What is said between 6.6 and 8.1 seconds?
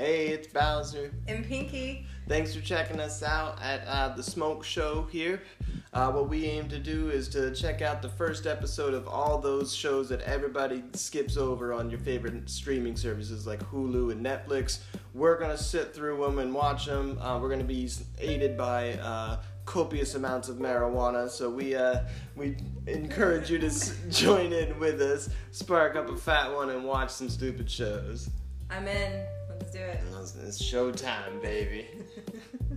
to do is to check out the